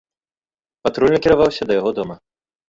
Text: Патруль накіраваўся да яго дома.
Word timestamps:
Патруль 0.87 1.13
накіраваўся 1.17 1.63
да 1.73 1.79
яго 1.79 1.93
дома. 2.01 2.19